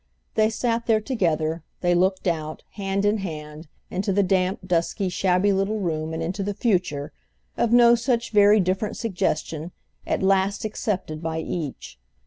They 0.33 0.49
sat 0.49 0.87
there 0.87 0.99
together; 0.99 1.61
they 1.81 1.93
looked 1.93 2.25
out, 2.25 2.63
hand 2.71 3.05
in 3.05 3.17
hand, 3.17 3.67
into 3.91 4.11
the 4.11 4.23
damp 4.23 4.61
dusky 4.67 5.09
shabby 5.09 5.53
little 5.53 5.77
room 5.79 6.11
and 6.11 6.23
into 6.23 6.41
the 6.41 6.55
future, 6.55 7.13
of 7.55 7.71
no 7.71 7.93
such 7.93 8.31
very 8.31 8.59
different 8.59 8.97
suggestion, 8.97 9.71
at 10.07 10.23
last 10.23 10.65
accepted 10.65 11.21
by 11.21 11.37
each. 11.37 11.99